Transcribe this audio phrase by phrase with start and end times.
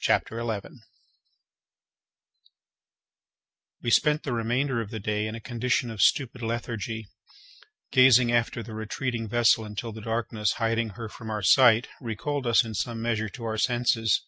[0.00, 0.80] CHAPTER 11
[3.82, 7.08] We spent the remainder of the day in a condition of stupid lethargy,
[7.92, 12.64] gazing after the retreating vessel until the darkness, hiding her from our sight, recalled us
[12.64, 14.22] in some measure to our senses.